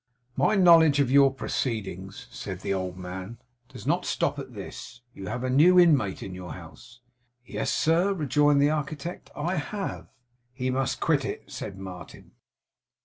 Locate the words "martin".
11.77-12.31